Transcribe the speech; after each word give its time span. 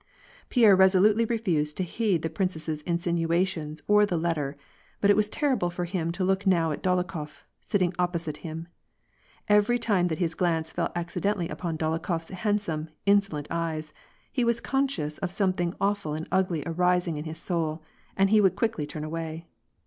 Pierre 0.49 0.75
resolutely 0.75 1.25
refused 1.25 1.77
to 1.77 1.83
heed 1.83 2.23
the 2.23 2.29
princess's 2.31 2.81
insinuations 2.81 3.83
or 3.87 4.03
the 4.03 4.17
letter, 4.17 4.57
but 4.99 5.11
it 5.11 5.15
was 5.15 5.29
terrible 5.29 5.69
for 5.69 5.85
him 5.85 6.11
to 6.13 6.23
look 6.23 6.47
now 6.47 6.71
at 6.71 6.81
Dolo 6.81 7.03
khof, 7.03 7.43
sitting 7.59 7.93
opposite 7.99 8.37
him. 8.37 8.67
Every 9.47 9.77
time 9.77 10.07
that 10.07 10.17
his 10.17 10.33
glance 10.33 10.71
fell 10.71 10.91
ac 10.95 11.19
cidentally 11.19 11.51
upon 11.51 11.77
Dolokhof's 11.77 12.29
handsome, 12.29 12.89
insolent 13.05 13.45
eyes, 13.51 13.93
he 14.31 14.43
was 14.43 14.59
conscious 14.59 15.19
of 15.19 15.29
something 15.29 15.75
awful 15.79 16.15
and 16.15 16.27
ugly 16.31 16.63
arising 16.65 17.17
in 17.17 17.25
his 17.25 17.37
soul, 17.37 17.83
and 18.17 18.31
he 18.31 18.41
would 18.41 18.55
quickly 18.55 18.87
turn 18.87 19.03
away. 19.03 19.43